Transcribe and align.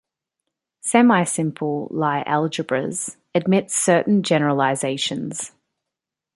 Semisimple 0.83 1.87
Lie 1.91 2.23
algebras 2.25 3.17
admit 3.35 3.69
certain 3.69 4.23
generalizations. 4.23 5.51